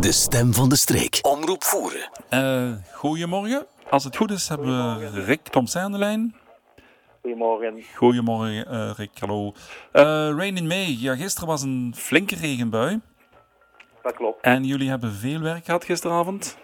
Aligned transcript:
De 0.00 0.12
stem 0.12 0.52
van 0.52 0.68
de 0.68 0.76
streek. 0.76 1.18
Omroep 1.22 1.62
voeren. 1.64 2.10
Uh, 2.30 2.72
goedemorgen. 2.94 3.66
Als 3.90 4.04
het 4.04 4.16
goed 4.16 4.30
is, 4.30 4.48
hebben 4.48 4.66
we 4.98 5.24
Rick 5.24 5.42
Tomsen 5.42 5.80
aan 5.80 5.92
de 5.92 5.98
lijn. 5.98 6.34
Goedemorgen. 7.20 7.82
Goedemorgen, 7.94 8.74
uh, 8.74 8.90
Rick. 8.96 9.10
Hallo. 9.18 9.52
Uh, 9.92 10.02
rain 10.38 10.56
in 10.56 10.66
May. 10.66 10.96
Ja, 10.98 11.14
gisteren 11.14 11.48
was 11.48 11.62
een 11.62 11.92
flinke 11.96 12.34
regenbui. 12.34 13.00
Dat 14.02 14.14
klopt. 14.14 14.44
En 14.44 14.64
jullie 14.64 14.88
hebben 14.88 15.12
veel 15.12 15.40
werk 15.40 15.64
gehad 15.64 15.84
gisteravond? 15.84 16.58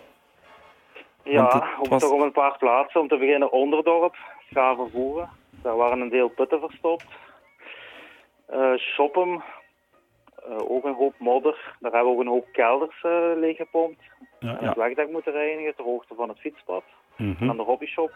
Ja, 1.25 1.69
om, 1.81 1.89
was... 1.89 2.03
toch 2.03 2.13
op 2.13 2.21
een 2.21 2.33
paar 2.33 2.59
plaatsen. 2.59 3.01
Om 3.01 3.09
te 3.09 3.19
beginnen 3.19 3.53
Onderdorp, 3.53 4.17
Schavenvoeren. 4.51 5.29
Daar 5.63 5.77
waren 5.77 6.01
een 6.01 6.09
deel 6.11 6.29
putten 6.29 6.61
verstopt. 6.61 7.07
Uh, 8.53 8.77
Shoppen, 8.77 9.43
uh, 10.49 10.71
ook 10.71 10.85
een 10.85 10.95
hoop 10.95 11.15
modder. 11.19 11.77
Daar 11.81 11.93
hebben 11.93 12.11
we 12.11 12.17
ook 12.17 12.25
een 12.25 12.33
hoop 12.33 12.47
kelders 12.53 13.03
uh, 13.03 13.31
leeggepompt. 13.37 14.03
Ja, 14.39 14.59
en 14.59 14.67
het 14.67 14.77
wegdek 14.77 15.11
moeten 15.11 15.33
reinigen 15.33 15.75
ter 15.75 15.85
hoogte 15.85 16.15
van 16.15 16.29
het 16.29 16.39
fietspad. 16.39 16.85
Mm 17.17 17.35
-hmm. 17.39 17.51
Aan 17.51 17.57
de 17.57 17.63
hobbyshop. 17.63 18.13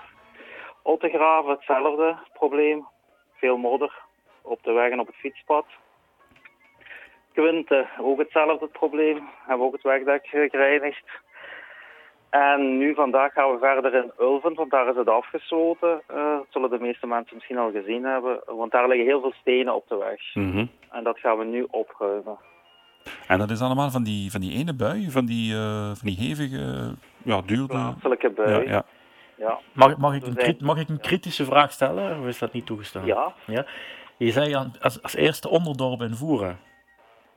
Ottegraven, 0.82 1.50
hetzelfde 1.50 2.18
probleem. 2.32 2.86
Veel 3.34 3.56
modder 3.56 3.92
op 4.42 4.62
de 4.62 4.72
weg 4.72 4.90
en 4.90 5.00
op 5.00 5.06
het 5.06 5.16
fietspad. 5.16 5.66
Quinte, 7.32 7.86
ook 8.00 8.18
hetzelfde 8.18 8.66
probleem. 8.66 9.28
Hebben 9.38 9.58
we 9.58 9.64
ook 9.64 9.72
het 9.72 9.82
wegdek 9.82 10.26
gereinigd. 10.26 11.04
En 12.30 12.78
nu 12.78 12.94
vandaag 12.94 13.32
gaan 13.32 13.50
we 13.52 13.58
verder 13.58 13.94
in 13.94 14.12
Ulven, 14.20 14.54
want 14.54 14.70
daar 14.70 14.88
is 14.88 14.96
het 14.96 15.08
afgesloten. 15.08 16.02
Uh, 16.10 16.16
dat 16.16 16.46
zullen 16.48 16.70
de 16.70 16.78
meeste 16.78 17.06
mensen 17.06 17.34
misschien 17.34 17.58
al 17.58 17.70
gezien 17.70 18.04
hebben. 18.04 18.40
Want 18.46 18.72
daar 18.72 18.88
liggen 18.88 19.06
heel 19.06 19.20
veel 19.20 19.34
stenen 19.40 19.74
op 19.74 19.88
de 19.88 19.96
weg. 19.96 20.34
Mm 20.34 20.52
-hmm. 20.52 20.70
En 20.90 21.04
dat 21.04 21.18
gaan 21.18 21.38
we 21.38 21.44
nu 21.44 21.66
opruimen. 21.70 22.38
En 23.26 23.38
dat 23.38 23.50
is 23.50 23.60
allemaal 23.60 23.90
van 23.90 24.02
die, 24.02 24.30
van 24.30 24.40
die 24.40 24.52
ene 24.52 24.74
bui, 24.74 25.10
van 25.10 25.26
die, 25.26 25.54
uh, 25.54 25.86
van 25.94 26.08
die 26.08 26.16
hevige, 26.16 26.94
ja, 27.22 27.40
duurde... 27.46 27.66
Plaatselijke 27.66 28.30
bui. 28.30 28.50
Ja, 28.50 28.70
ja. 28.70 28.84
ja. 29.36 29.58
Mag, 29.72 29.96
mag, 29.96 30.14
ik 30.14 30.26
een, 30.26 30.56
mag 30.60 30.78
ik 30.78 30.88
een 30.88 31.00
kritische 31.00 31.44
vraag 31.44 31.72
stellen, 31.72 32.20
of 32.20 32.26
is 32.26 32.38
dat 32.38 32.52
niet 32.52 32.66
toegestaan? 32.66 33.06
Ja. 33.06 33.32
ja? 33.46 33.66
Je 34.16 34.30
zei 34.30 34.54
als, 34.80 35.02
als 35.02 35.16
eerste 35.16 35.48
onderdorp 35.48 36.00
in 36.00 36.14
Voeren. 36.14 36.58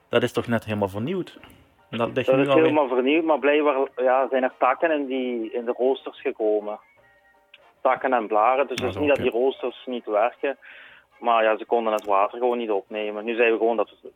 Dat 0.10 0.24
is 0.24 0.32
toch 0.32 0.48
net 0.48 0.66
helemaal 0.66 0.88
vernieuwd? 0.88 1.40
Dat, 1.98 2.16
dat 2.16 2.28
is 2.28 2.54
helemaal 2.54 2.88
vernieuwd, 2.88 3.24
maar 3.24 3.40
blijkbaar 3.40 3.88
ja, 3.96 4.28
zijn 4.30 4.44
er 4.44 4.54
takken 4.58 4.92
in, 4.92 5.06
die, 5.06 5.52
in 5.52 5.66
de 5.66 5.74
roosters 5.78 6.22
gekomen. 6.22 6.80
Takken 7.82 8.14
en 8.14 8.28
blaren, 8.28 8.68
dus 8.68 8.82
het 8.82 8.90
is 8.90 9.00
niet 9.02 9.10
dat 9.10 9.18
die 9.18 9.32
roosters 9.32 9.84
niet 9.86 10.06
werken. 10.06 10.58
Maar 11.20 11.44
ja, 11.44 11.58
ze 11.58 11.66
konden 11.66 11.94
het 11.94 12.06
water 12.06 12.40
gewoon 12.40 12.58
niet 12.58 12.72
opnemen. 12.72 13.26
Nu 13.26 13.36
zijn 13.36 13.52
we 13.52 13.58
gewoon 13.58 13.78
dat 13.78 13.90
we 14.02 14.12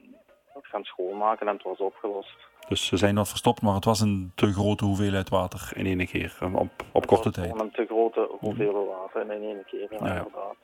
het 0.53 0.65
gaan 0.65 0.83
schoonmaken 0.83 1.47
en 1.47 1.53
het 1.53 1.63
was 1.63 1.77
opgelost. 1.77 2.35
Dus 2.67 2.85
ze 2.85 2.97
zijn 2.97 3.13
nog 3.13 3.27
verstopt, 3.27 3.61
maar 3.61 3.73
het 3.73 3.85
was 3.85 3.99
een 3.99 4.31
te 4.35 4.53
grote 4.53 4.85
hoeveelheid 4.85 5.29
water 5.29 5.71
in 5.73 5.85
één 5.85 6.07
keer, 6.07 6.37
op, 6.53 6.69
op 6.91 7.07
korte 7.07 7.31
tijd. 7.31 7.59
Een 7.59 7.71
te 7.71 7.85
grote 7.85 8.27
hoeveelheid 8.39 8.87
water 8.87 9.21
in 9.21 9.43
één 9.43 9.63
keer, 9.65 9.87
ja, 9.89 9.97
inderdaad. 9.97 10.55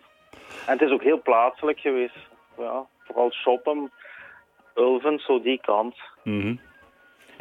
En 0.65 0.73
het 0.77 0.81
is 0.81 0.91
ook 0.91 1.03
heel 1.03 1.21
plaatselijk 1.21 1.79
geweest. 1.79 2.17
Ja, 2.57 2.85
vooral 3.03 3.31
shoppen, 3.31 3.91
Ulven, 4.75 5.19
zo 5.19 5.41
die 5.41 5.61
kant. 5.61 5.95
Mm 6.23 6.59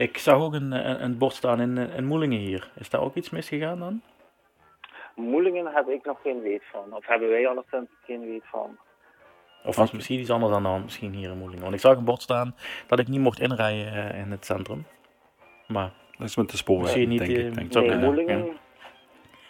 ik 0.00 0.18
zag 0.18 0.34
ook 0.34 0.54
een, 0.54 0.72
een, 0.72 1.04
een 1.04 1.18
bord 1.18 1.34
staan 1.34 1.60
in, 1.60 1.78
in 1.78 2.04
Moelingen 2.04 2.38
hier. 2.38 2.70
Is 2.74 2.90
daar 2.90 3.00
ook 3.00 3.14
iets 3.14 3.30
misgegaan 3.30 3.78
dan? 3.78 4.02
Moelingen 5.14 5.66
heb 5.66 5.88
ik 5.88 6.04
nog 6.04 6.20
geen 6.22 6.40
weet 6.42 6.62
van. 6.72 6.94
Of 6.94 7.06
hebben 7.06 7.28
wij 7.28 7.48
alleszins 7.48 7.88
geen 8.04 8.20
weet 8.20 8.44
van. 8.44 8.78
Of 9.64 9.76
was 9.76 9.90
misschien 9.90 10.20
iets 10.20 10.30
anders 10.30 10.54
aan 10.54 10.62
de 10.62 10.68
hand, 10.68 10.84
misschien 10.84 11.12
hier 11.12 11.30
in 11.30 11.38
Moelingen. 11.38 11.62
Want 11.62 11.74
ik 11.74 11.80
zag 11.80 11.96
een 11.96 12.04
bord 12.04 12.22
staan 12.22 12.54
dat 12.86 12.98
ik 12.98 13.08
niet 13.08 13.20
mocht 13.20 13.40
inrijden 13.40 13.94
uh, 13.94 14.20
in 14.20 14.30
het 14.30 14.44
centrum. 14.44 14.86
Maar... 15.66 15.92
Dat 16.18 16.28
is 16.28 16.36
met 16.36 16.50
de 16.50 16.56
spoorweg, 16.56 16.84
misschien 16.84 17.08
niet, 17.08 17.18
denk 17.18 17.30
ik. 17.30 17.54
Denk 17.54 17.72
nee, 17.72 17.88
nee, 17.88 18.04
Moelingen... 18.04 18.46
Ja. 18.46 18.52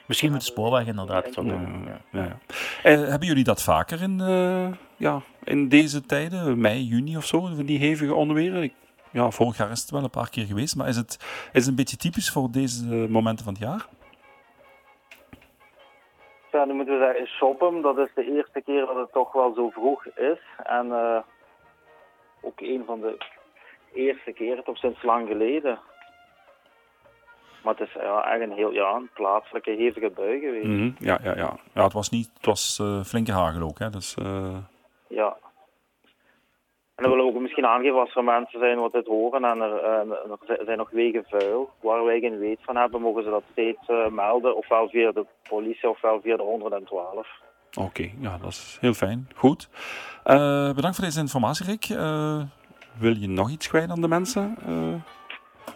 Misschien 0.06 0.32
met 0.32 0.40
de 0.40 0.46
spoorweg 0.46 0.86
inderdaad. 0.86 1.34
Ja, 1.34 1.42
ja, 1.42 2.00
ja. 2.10 2.38
Eh, 2.82 3.08
hebben 3.08 3.28
jullie 3.28 3.44
dat 3.44 3.62
vaker 3.62 4.02
in, 4.02 4.18
uh, 4.20 4.68
ja, 4.96 5.22
in 5.44 5.68
deze 5.68 6.06
tijden, 6.06 6.60
mei, 6.60 6.82
juni 6.82 7.16
of 7.16 7.26
zo, 7.26 7.64
die 7.64 7.78
hevige 7.78 8.14
onweer? 8.14 8.62
Ik 8.62 8.74
ja, 9.12 9.30
vorig 9.30 9.56
jaar 9.56 9.70
is 9.70 9.80
het 9.80 9.90
wel 9.90 10.02
een 10.02 10.10
paar 10.10 10.30
keer 10.30 10.44
geweest, 10.44 10.76
maar 10.76 10.88
is 10.88 10.96
het, 10.96 11.16
is 11.52 11.60
het 11.60 11.66
een 11.66 11.74
beetje 11.74 11.96
typisch 11.96 12.30
voor 12.30 12.50
deze 12.50 13.06
momenten 13.08 13.44
van 13.44 13.54
het 13.54 13.62
jaar? 13.62 13.86
Ja, 16.52 16.64
nu 16.64 16.72
moeten 16.72 16.98
we 16.98 17.04
zeggen, 17.04 17.26
shoppen, 17.26 17.80
dat 17.82 17.98
is 17.98 18.08
de 18.14 18.32
eerste 18.34 18.60
keer 18.60 18.86
dat 18.86 18.96
het 18.96 19.12
toch 19.12 19.32
wel 19.32 19.54
zo 19.54 19.70
vroeg 19.70 20.06
is. 20.06 20.38
En 20.62 20.86
uh, 20.86 21.18
ook 22.40 22.60
een 22.60 22.82
van 22.86 23.00
de 23.00 23.18
eerste 23.92 24.32
keren, 24.32 24.64
toch 24.64 24.76
sinds 24.76 25.02
lang 25.02 25.28
geleden. 25.28 25.78
Maar 27.62 27.74
het 27.74 27.88
is 27.88 27.92
ja, 27.94 28.32
echt 28.32 28.40
een 28.40 28.56
heel 28.56 28.70
ja, 28.70 28.94
een 28.94 29.10
plaatselijke 29.14 29.70
hevige 29.70 30.10
bui 30.10 30.40
geweest. 30.40 30.66
Mm 30.66 30.78
-hmm. 30.78 30.94
ja, 30.98 31.18
ja, 31.22 31.36
ja. 31.36 31.56
ja, 31.74 31.84
het 31.84 31.92
was, 31.92 32.10
niet, 32.10 32.30
het 32.34 32.46
was 32.46 32.78
uh, 32.82 33.02
flinke 33.02 33.32
hagel 33.32 33.62
ook. 33.62 33.78
Hè? 33.78 33.90
Dus, 33.90 34.16
uh... 34.22 34.56
Ja, 35.06 35.36
en 37.00 37.06
dan 37.06 37.16
willen 37.16 37.32
we 37.32 37.36
ook 37.36 37.42
misschien 37.42 37.66
aangeven 37.66 38.00
als 38.00 38.16
er 38.16 38.24
mensen 38.24 38.58
zijn 38.60 38.78
wat 38.78 38.92
dit 38.92 39.06
horen 39.06 39.44
en 39.44 39.60
er, 39.60 39.84
er 40.46 40.64
zijn 40.64 40.78
nog 40.78 40.90
wegen 40.90 41.24
vuil, 41.28 41.70
waar 41.80 42.04
wij 42.04 42.20
geen 42.20 42.38
weet 42.38 42.58
van 42.62 42.76
hebben, 42.76 43.00
mogen 43.00 43.22
ze 43.22 43.30
dat 43.30 43.42
steeds 43.52 43.88
uh, 43.88 44.06
melden, 44.08 44.56
ofwel 44.56 44.88
via 44.88 45.12
de 45.12 45.26
politie 45.48 45.88
ofwel 45.88 46.20
via 46.20 46.36
de 46.36 46.42
112. 46.42 47.26
Oké, 47.78 47.86
okay, 47.86 48.14
ja, 48.20 48.38
dat 48.38 48.50
is 48.50 48.78
heel 48.80 48.92
fijn. 48.92 49.28
Goed. 49.34 49.68
Uh, 50.26 50.74
bedankt 50.74 50.96
voor 50.96 51.04
deze 51.04 51.20
informatie, 51.20 51.66
Rick. 51.66 51.86
wil 52.98 53.16
je 53.16 53.28
nog 53.28 53.50
iets 53.50 53.68
kwijt 53.68 53.90
aan 53.90 54.00
de 54.00 54.08
mensen? 54.08 54.56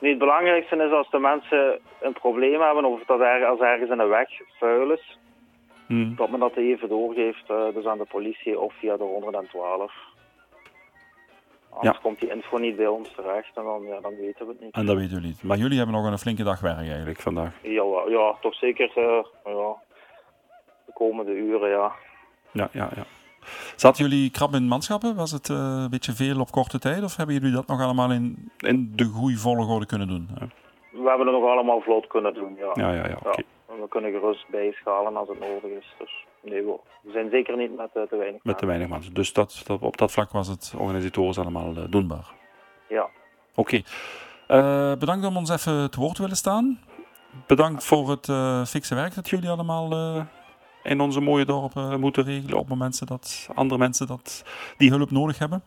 Nee, 0.01 0.11
het 0.11 0.19
belangrijkste 0.19 0.77
is 0.77 0.93
als 0.93 1.11
de 1.11 1.19
mensen 1.19 1.79
een 2.01 2.13
probleem 2.13 2.61
hebben 2.61 2.85
of 2.85 3.05
dat 3.07 3.21
er, 3.21 3.45
als 3.47 3.61
ergens 3.61 3.91
in 3.91 3.99
de 3.99 4.07
weg 4.07 4.29
vuil 4.59 4.91
is, 4.91 5.19
hmm. 5.87 6.17
dat 6.17 6.31
men 6.31 6.41
dat 6.41 6.57
even 6.57 6.89
doorgeeft 6.89 7.47
dus 7.75 7.85
aan 7.85 7.99
de 7.99 8.07
politie 8.11 8.61
of 8.61 8.75
via 8.79 8.97
de 8.97 9.05
112. 9.05 9.93
Anders 11.75 11.97
ja. 11.97 12.03
komt 12.03 12.21
die 12.21 12.31
info 12.31 12.59
niet 12.59 12.77
bij 12.77 12.87
ons 12.87 13.13
terecht 13.17 13.57
en 13.57 13.65
dan, 13.65 13.83
ja, 13.83 14.01
dan 14.01 14.17
weten 14.17 14.47
we 14.47 14.53
het 14.53 14.61
niet. 14.61 14.75
En 14.75 14.87
dat 14.87 14.97
weten 14.97 15.21
we 15.21 15.27
niet. 15.27 15.43
Maar 15.43 15.57
jullie 15.57 15.77
hebben 15.77 15.95
nog 15.95 16.07
een 16.07 16.19
flinke 16.19 16.43
dag 16.43 16.61
werk 16.61 16.77
eigenlijk 16.77 17.21
vandaag? 17.21 17.53
Ja, 17.63 17.85
ja 18.09 18.37
toch 18.41 18.55
zeker 18.55 18.93
uh, 18.97 19.25
ja, 19.45 19.77
de 20.87 20.93
komende 20.95 21.33
uren, 21.33 21.71
ja. 21.71 21.93
Ja, 22.53 22.69
ja, 22.73 22.91
ja. 22.95 23.05
Zaten 23.77 24.09
jullie 24.09 24.31
krap 24.31 24.53
in 24.53 24.69
manschappen? 24.69 25.17
Was 25.17 25.33
het 25.33 25.49
uh, 25.49 25.57
een 25.57 25.91
beetje 25.91 26.13
veel 26.13 26.41
op 26.41 26.51
korte 26.51 26.79
tijd? 26.79 27.03
Of 27.03 27.17
hebben 27.17 27.35
jullie 27.35 27.53
dat 27.53 27.67
nog 27.67 27.81
allemaal 27.81 28.11
in, 28.11 28.53
in 28.59 28.93
de 28.95 29.05
goede 29.05 29.37
volgorde 29.37 29.87
kunnen 29.87 30.09
doen? 30.09 30.29
We 30.91 31.09
hebben 31.09 31.27
het 31.27 31.37
nog 31.37 31.51
allemaal 31.51 31.81
vlot 31.81 32.07
kunnen 32.07 32.35
doen, 32.35 32.57
ja. 32.57 32.71
Ja, 32.75 32.95
ja, 32.95 33.07
ja. 33.09 33.43
We 33.67 33.89
kunnen 33.89 34.13
gerust 34.13 34.49
bijschalen 34.49 35.17
als 35.17 35.29
het 35.29 35.41
nodig 35.41 35.71
is. 35.79 35.95
Dus 35.99 36.25
nee, 36.45 36.63
we 37.03 37.11
zijn 37.13 37.31
zeker 37.31 37.57
niet 37.57 37.77
met 37.77 37.91
uh, 37.95 38.03
te 38.03 38.17
weinig 38.17 38.43
Met 38.43 38.59
te 38.59 38.67
weinig 38.67 38.89
mensen. 38.89 39.15
Dus 39.15 39.33
dat, 39.33 39.63
dat, 39.67 39.81
op 39.81 39.97
dat 39.97 40.13
vlak 40.13 40.31
was 40.31 40.49
het 40.49 40.75
organisatorisch 40.77 41.39
allemaal 41.39 41.77
uh, 41.77 41.85
doenbaar. 41.89 42.33
Ja. 42.89 43.09
Oké. 43.55 43.61
Okay. 43.61 43.85
Uh, 44.49 44.99
bedankt 44.99 45.27
om 45.27 45.37
ons 45.37 45.51
even 45.51 45.91
te 45.91 46.01
woord 46.01 46.15
te 46.15 46.23
willen 46.23 46.37
staan. 46.37 46.81
Bedankt 47.47 47.85
voor 47.85 48.11
het 48.11 48.27
fikse 48.69 48.95
werk 48.95 49.15
dat 49.15 49.29
jullie 49.29 49.51
allemaal 49.51 49.93
in 50.83 51.01
onze 51.01 51.21
mooie 51.21 51.45
dorpen 51.45 52.01
moeten 52.01 52.25
regelen 52.25 52.59
op 52.59 52.69
momenten 52.69 53.07
dat 53.07 53.49
andere 53.55 53.79
mensen 53.79 54.07
dat, 54.07 54.45
die 54.77 54.91
hulp 54.91 55.11
nodig 55.11 55.39
hebben. 55.39 55.63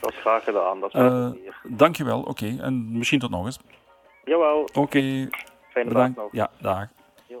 Dat 0.00 0.10
is 0.12 0.18
graag 0.20 0.44
gedaan. 0.44 0.80
Dat 0.80 0.94
is 0.94 1.52
Dankjewel. 1.68 2.20
Oké. 2.20 2.30
Okay. 2.30 2.58
En 2.58 2.98
misschien 2.98 3.18
tot 3.18 3.30
nog 3.30 3.44
eens. 3.44 3.58
Jawel. 4.24 4.60
Oké. 4.60 4.78
Okay. 4.78 5.28
Fijne 5.68 5.88
Bedankt. 5.88 6.16
dag 6.16 6.24
nog. 6.24 6.32
Ja, 6.32 6.50
dag. 6.60 6.88